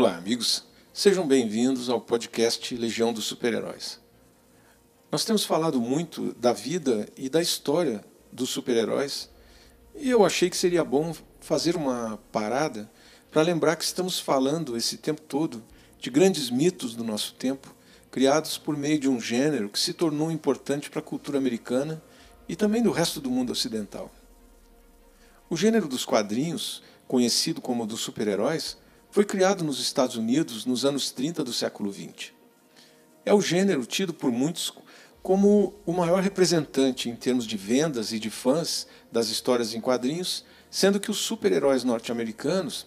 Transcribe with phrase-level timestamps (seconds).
[0.00, 0.64] Olá, amigos.
[0.92, 3.98] Sejam bem-vindos ao podcast Legião dos Super-Heróis.
[5.10, 9.28] Nós temos falado muito da vida e da história dos super-heróis
[9.96, 12.88] e eu achei que seria bom fazer uma parada
[13.32, 15.64] para lembrar que estamos falando esse tempo todo
[15.98, 17.74] de grandes mitos do nosso tempo,
[18.08, 22.00] criados por meio de um gênero que se tornou importante para a cultura americana
[22.48, 24.12] e também do resto do mundo ocidental.
[25.50, 28.76] O gênero dos quadrinhos, conhecido como dos super-heróis,
[29.10, 32.32] foi criado nos Estados Unidos nos anos 30 do século XX.
[33.24, 34.72] É o gênero tido por muitos
[35.22, 40.44] como o maior representante em termos de vendas e de fãs das histórias em quadrinhos,
[40.70, 42.86] sendo que os super-heróis norte-americanos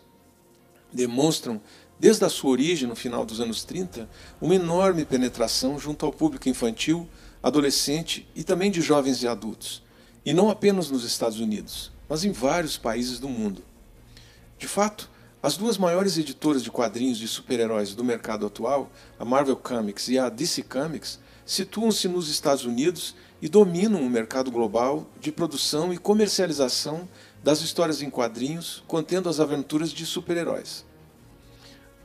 [0.92, 1.62] demonstram,
[2.00, 4.10] desde a sua origem no final dos anos 30,
[4.42, 7.08] uma enorme penetração junto ao público infantil,
[7.44, 9.84] adolescente e também de jovens e adultos,
[10.26, 13.64] e não apenas nos Estados Unidos, mas em vários países do mundo.
[14.58, 15.11] De fato,
[15.44, 20.20] as duas maiores editoras de quadrinhos de super-heróis do mercado atual, a Marvel Comics e
[20.20, 25.98] a DC Comics, situam-se nos Estados Unidos e dominam o mercado global de produção e
[25.98, 27.10] comercialização
[27.44, 30.86] das histórias em quadrinhos contendo as aventuras de super-heróis.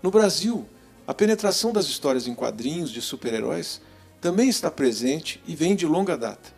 [0.02, 0.66] No Brasil,
[1.06, 3.82] a penetração das histórias em quadrinhos de super-heróis
[4.18, 6.56] também está presente e vem de longa data.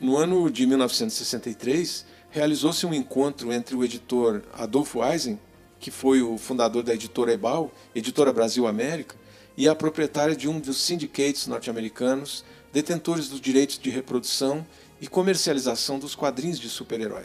[0.00, 5.40] No ano de 1963, realizou-se um encontro entre o editor Adolfo Eisen,
[5.80, 9.16] que foi o fundador da editora Ebal, Editora Brasil América,
[9.56, 14.66] e a proprietária de um dos syndicates norte-americanos, detentores dos direitos de reprodução
[15.00, 17.24] e comercialização dos quadrinhos de super-herói.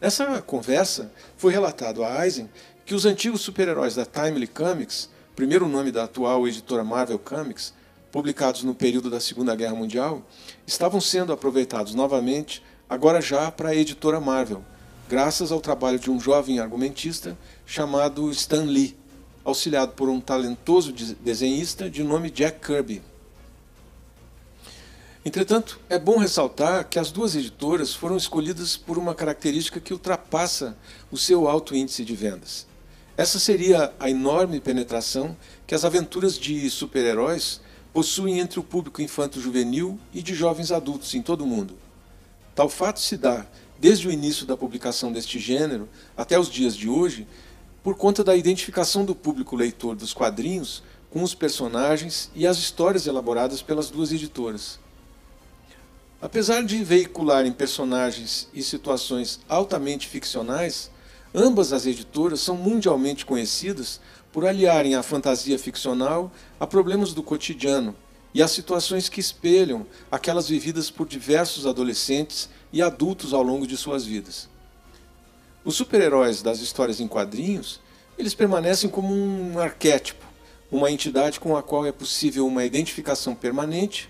[0.00, 2.50] Nessa conversa, foi relatado a Eisen
[2.84, 7.72] que os antigos super-heróis da Timely Comics, primeiro nome da atual editora Marvel Comics,
[8.10, 10.26] publicados no período da Segunda Guerra Mundial,
[10.66, 14.64] estavam sendo aproveitados novamente agora já para a editora Marvel,
[15.08, 18.96] graças ao trabalho de um jovem argumentista chamado Stan Lee,
[19.44, 23.00] auxiliado por um talentoso desenhista de nome Jack Kirby.
[25.24, 30.76] Entretanto, é bom ressaltar que as duas editoras foram escolhidas por uma característica que ultrapassa
[31.12, 32.66] o seu alto índice de vendas.
[33.16, 37.60] Essa seria a enorme penetração que as aventuras de super-heróis
[37.92, 41.78] possuem entre o público infanto-juvenil e de jovens adultos em todo o mundo.
[42.60, 43.46] Tal fato se dá
[43.78, 47.26] desde o início da publicação deste gênero até os dias de hoje,
[47.82, 53.06] por conta da identificação do público leitor dos quadrinhos com os personagens e as histórias
[53.06, 54.78] elaboradas pelas duas editoras.
[56.20, 60.90] Apesar de veicularem personagens e situações altamente ficcionais,
[61.34, 67.96] ambas as editoras são mundialmente conhecidas por aliarem a fantasia ficcional a problemas do cotidiano
[68.32, 73.76] e as situações que espelham aquelas vividas por diversos adolescentes e adultos ao longo de
[73.76, 74.48] suas vidas.
[75.64, 77.80] Os super-heróis das histórias em quadrinhos,
[78.16, 80.24] eles permanecem como um arquétipo,
[80.70, 84.08] uma entidade com a qual é possível uma identificação permanente,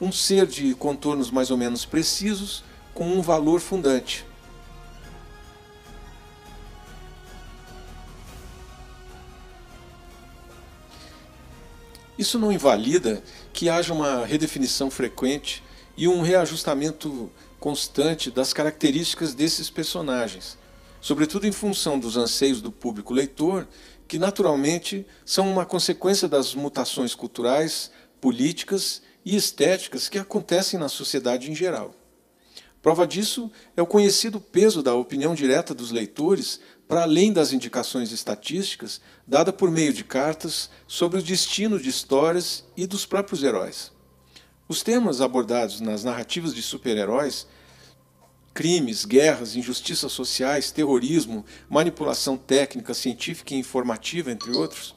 [0.00, 4.24] um ser de contornos mais ou menos precisos, com um valor fundante.
[12.20, 15.62] Isso não invalida que haja uma redefinição frequente
[15.96, 20.58] e um reajustamento constante das características desses personagens,
[21.00, 23.66] sobretudo em função dos anseios do público leitor,
[24.06, 31.50] que naturalmente são uma consequência das mutações culturais, políticas e estéticas que acontecem na sociedade
[31.50, 31.94] em geral.
[32.82, 36.60] Prova disso é o conhecido peso da opinião direta dos leitores
[36.90, 42.64] para além das indicações estatísticas dada por meio de cartas sobre o destino de histórias
[42.76, 43.92] e dos próprios heróis.
[44.68, 47.46] Os temas abordados nas narrativas de super-heróis
[48.52, 54.92] crimes, guerras, injustiças sociais, terrorismo, manipulação técnica, científica e informativa, entre outros,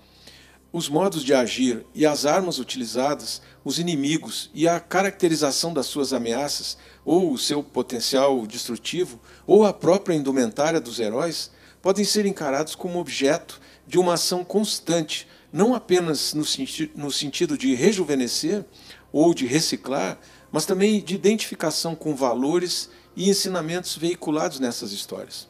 [0.72, 6.12] os modos de agir e as armas utilizadas, os inimigos e a caracterização das suas
[6.12, 6.76] ameaças,
[7.06, 11.52] ou o seu potencial destrutivo, ou a própria indumentária dos heróis,
[11.84, 17.58] podem ser encarados como objeto de uma ação constante, não apenas no, senti no sentido
[17.58, 18.64] de rejuvenescer
[19.12, 20.18] ou de reciclar,
[20.50, 25.46] mas também de identificação com valores e ensinamentos veiculados nessas histórias.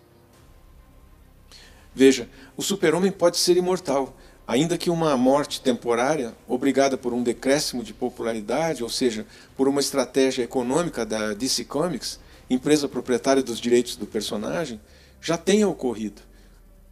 [1.94, 2.27] Veja,
[2.57, 7.94] o super-homem pode ser imortal, ainda que uma morte temporária, obrigada por um decréscimo de
[7.94, 12.19] popularidade, ou seja, por uma estratégia econômica da DC Comics,
[12.50, 14.81] empresa proprietária dos direitos do personagem,
[15.24, 16.22] já tenha ocorrido.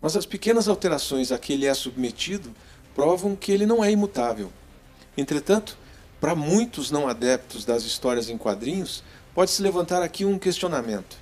[0.01, 2.56] Mas as pequenas alterações a que ele é submetido
[2.95, 4.51] provam que ele não é imutável.
[5.18, 5.78] Entretanto,
[6.19, 9.04] para muitos não adeptos das histórias em quadrinhos,
[9.36, 11.18] pode-se levantar aqui um questionamento.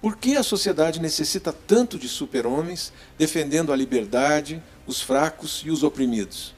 [0.00, 5.82] Por que a sociedade necessita tanto de super-homens defendendo a liberdade, os fracos e os
[5.82, 6.55] oprimidos?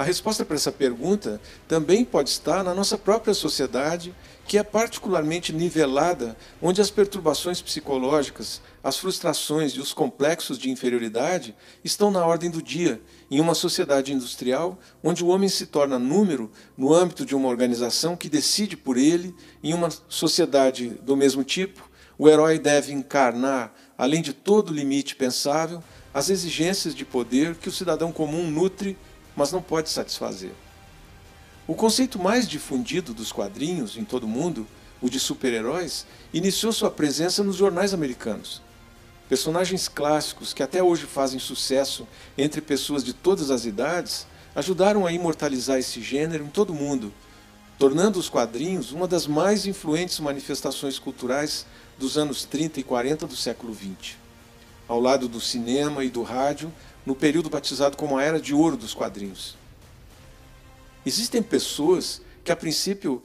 [0.00, 1.38] A resposta para essa pergunta
[1.68, 4.14] também pode estar na nossa própria sociedade,
[4.46, 11.54] que é particularmente nivelada, onde as perturbações psicológicas, as frustrações e os complexos de inferioridade
[11.84, 12.98] estão na ordem do dia,
[13.30, 18.16] em uma sociedade industrial onde o homem se torna número no âmbito de uma organização
[18.16, 24.22] que decide por ele, em uma sociedade do mesmo tipo, o herói deve encarnar, além
[24.22, 28.96] de todo limite pensável, as exigências de poder que o cidadão comum nutre,
[29.40, 30.52] mas não pode satisfazer.
[31.66, 34.66] O conceito mais difundido dos quadrinhos em todo o mundo,
[35.00, 38.60] o de super-heróis, iniciou sua presença nos jornais americanos.
[39.30, 42.06] Personagens clássicos que até hoje fazem sucesso
[42.36, 47.10] entre pessoas de todas as idades ajudaram a imortalizar esse gênero em todo o mundo,
[47.78, 51.64] tornando os quadrinhos uma das mais influentes manifestações culturais
[51.98, 54.16] dos anos 30 e 40 do século XX.
[54.86, 56.70] Ao lado do cinema e do rádio,
[57.04, 59.56] no período batizado como a Era de Ouro dos Quadrinhos.
[61.04, 63.22] Existem pessoas que, a princípio,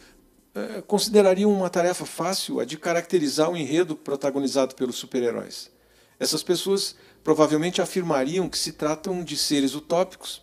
[0.54, 5.70] eh, considerariam uma tarefa fácil a de caracterizar o enredo protagonizado pelos super-heróis.
[6.18, 10.42] Essas pessoas provavelmente afirmariam que se tratam de seres utópicos,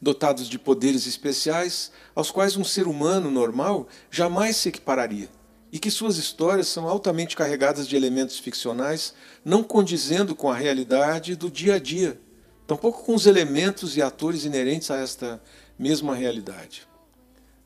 [0.00, 5.28] dotados de poderes especiais, aos quais um ser humano normal jamais se equipararia,
[5.72, 11.36] e que suas histórias são altamente carregadas de elementos ficcionais, não condizendo com a realidade
[11.36, 12.18] do dia a dia,
[12.66, 15.40] tampouco com os elementos e atores inerentes a esta
[15.78, 16.86] mesma realidade.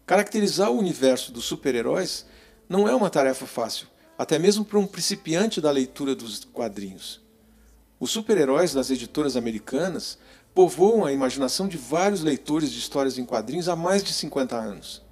[0.04, 2.26] Caracterizar o universo dos super-heróis
[2.68, 3.86] não é uma tarefa fácil,
[4.18, 7.20] até mesmo para um principiante da leitura dos quadrinhos.
[8.00, 10.18] Os super-heróis das editoras americanas
[10.54, 15.02] povoam a imaginação de vários leitores de histórias em quadrinhos há mais de 50 anos.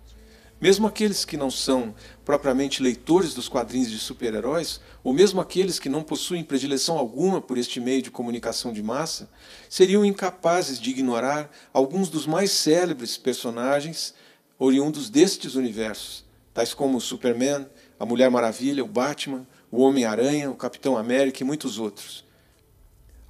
[0.61, 5.89] Mesmo aqueles que não são propriamente leitores dos quadrinhos de super-heróis, ou mesmo aqueles que
[5.89, 9.31] não possuem predileção alguma por este meio de comunicação de massa,
[9.71, 14.13] seriam incapazes de ignorar alguns dos mais célebres personagens
[14.59, 17.67] oriundos destes universos, tais como o Superman,
[17.99, 22.23] a Mulher Maravilha, o Batman, o Homem-Aranha, o Capitão América e muitos outros.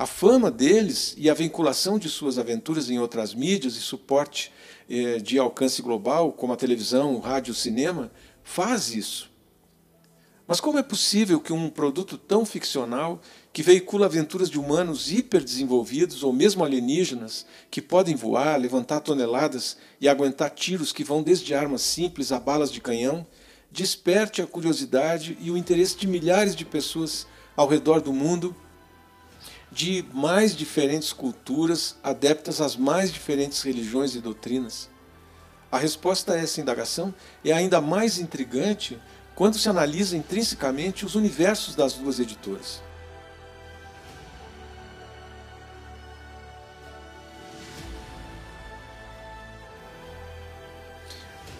[0.00, 4.50] A fama deles e a vinculação de suas aventuras em outras mídias e suporte
[4.88, 8.10] eh, de alcance global, como a televisão, o rádio, o cinema,
[8.42, 9.30] faz isso.
[10.48, 13.20] Mas como é possível que um produto tão ficcional,
[13.52, 20.08] que veicula aventuras de humanos hiperdesenvolvidos ou mesmo alienígenas, que podem voar, levantar toneladas e
[20.08, 23.26] aguentar tiros que vão desde armas simples a balas de canhão,
[23.70, 28.56] desperte a curiosidade e o interesse de milhares de pessoas ao redor do mundo
[29.72, 34.88] de mais diferentes culturas, adeptas às mais diferentes religiões e doutrinas?
[35.70, 37.14] A resposta a essa indagação
[37.44, 38.98] é ainda mais intrigante
[39.34, 42.82] quando se analisa intrinsecamente os universos das duas editoras.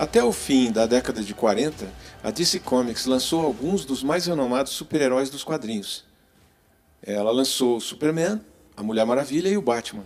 [0.01, 1.87] Até o fim da década de 40,
[2.25, 6.05] a DC Comics lançou alguns dos mais renomados super-heróis dos quadrinhos,
[7.03, 8.41] ela lançou o Superman,
[8.77, 10.05] a Mulher Maravilha e o Batman.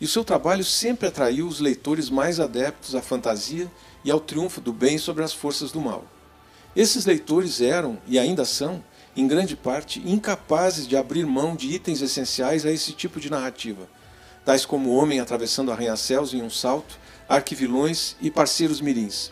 [0.00, 3.70] E o seu trabalho sempre atraiu os leitores mais adeptos à fantasia
[4.04, 6.04] e ao triunfo do bem sobre as forças do mal.
[6.74, 8.82] Esses leitores eram, e ainda são,
[9.16, 13.86] em grande parte, incapazes de abrir mão de itens essenciais a esse tipo de narrativa,
[14.44, 16.98] tais como o homem atravessando arranha-céus em um salto,
[17.28, 19.30] arquivilões e parceiros mirins.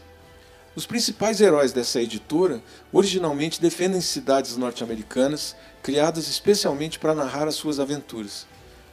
[0.75, 2.63] Os principais heróis dessa editora
[2.93, 8.47] originalmente defendem cidades norte-americanas, criadas especialmente para narrar as suas aventuras.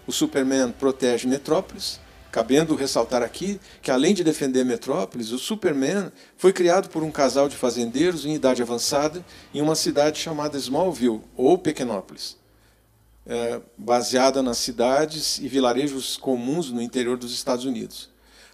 [0.07, 1.99] O Superman protege Metrópolis,
[2.31, 7.47] cabendo ressaltar aqui que, além de defender Metrópolis, o Superman foi criado por um casal
[7.47, 12.37] de fazendeiros em idade avançada em uma cidade chamada Smallville, ou Pequenópolis,
[13.25, 18.09] é, baseada nas cidades e vilarejos comuns no interior dos Estados Unidos.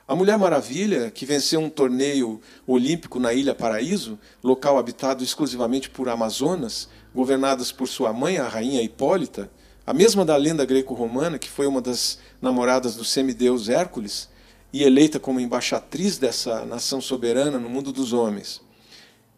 [0.06, 6.10] A Mulher Maravilha, que venceu um torneio olímpico na Ilha Paraíso, local habitado exclusivamente por
[6.10, 9.50] Amazonas, governadas por sua mãe, a rainha Hipólita,
[9.88, 14.28] a mesma da lenda greco-romana, que foi uma das namoradas do semideus Hércules
[14.74, 18.60] e eleita como embaixatriz dessa nação soberana no mundo dos homens.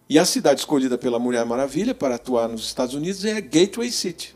[0.10, 4.36] E a cidade escolhida pela Mulher Maravilha para atuar nos Estados Unidos é Gateway City.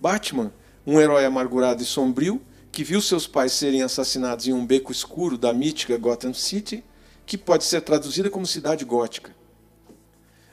[0.00, 0.52] Batman,
[0.86, 2.40] um herói amargurado e sombrio,
[2.72, 6.82] que viu seus pais serem assassinados em um beco escuro da mítica Gotham City,
[7.26, 9.36] que pode ser traduzida como cidade gótica.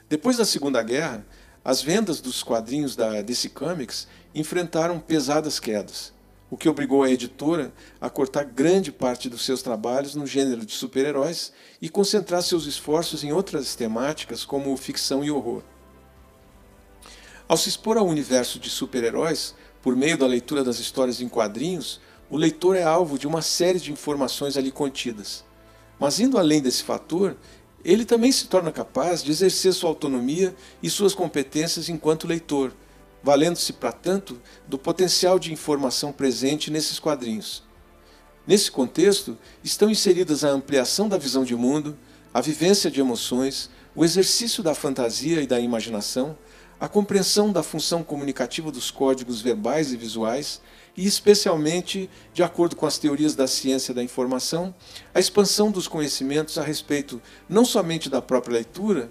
[0.09, 1.25] Depois da Segunda Guerra,
[1.63, 6.11] as vendas dos quadrinhos da DC Comics enfrentaram pesadas quedas,
[6.51, 7.71] o que obrigou a editora
[8.01, 13.23] a cortar grande parte dos seus trabalhos no gênero de super-heróis e concentrar seus esforços
[13.23, 15.63] em outras temáticas como ficção e horror.
[17.47, 22.01] Ao se expor ao universo de super-heróis, por meio da leitura das histórias em quadrinhos,
[22.29, 25.43] o leitor é alvo de uma série de informações ali contidas.
[25.99, 27.35] Mas indo além desse fator,
[27.83, 32.73] ele também se torna capaz de exercer sua autonomia e suas competências enquanto leitor,
[33.23, 37.63] valendo-se, para tanto, do potencial de informação presente nesses quadrinhos.
[38.45, 41.97] Nesse contexto, estão inseridas a ampliação da visão de mundo,
[42.33, 46.37] a vivência de emoções, o exercício da fantasia e da imaginação,
[46.79, 50.61] a compreensão da função comunicativa dos códigos verbais e visuais,
[50.99, 54.75] e especialmente, de acordo com as teorias da ciência da informação,
[55.15, 59.09] a expansão dos conhecimentos a respeito não somente da própria leitura,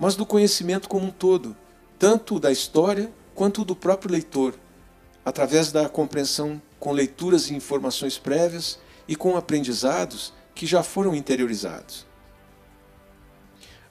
[0.00, 1.56] mas do conhecimento como um todo,
[1.96, 4.52] tanto da história quanto do próprio leitor,
[5.24, 12.04] através da compreensão com leituras e informações prévias e com aprendizados que já foram interiorizados.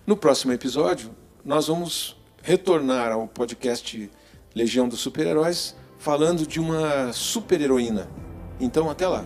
[0.06, 4.12] No próximo episódio, nós vamos retornar ao podcast
[4.54, 8.08] Legião dos Super-Heróis falando de uma super-heroína.
[8.60, 9.26] Então, até lá!